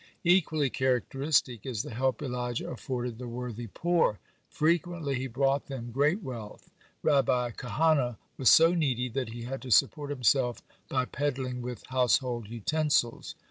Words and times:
(52) 0.23 0.35
Equally 0.35 0.69
characteristic 0.71 1.63
is 1.63 1.83
the 1.83 1.91
help 1.93 2.23
Elijah 2.23 2.67
afforded 2.67 3.19
the 3.19 3.27
worthy 3.27 3.67
poor. 3.67 4.17
Frequently 4.49 5.13
he 5.13 5.27
brought 5.27 5.67
them 5.67 5.91
great 5.91 6.23
wealth. 6.23 6.71
Rabbi 7.03 7.51
Kahana 7.51 8.17
was 8.35 8.49
so 8.49 8.73
needy 8.73 9.09
that 9.09 9.29
he 9.29 9.43
had 9.43 9.61
to 9.61 9.69
support 9.69 10.09
himself 10.09 10.63
by 10.89 11.05
peddling 11.05 11.61
with 11.61 11.85
household 11.89 12.49
utensils. 12.49 13.35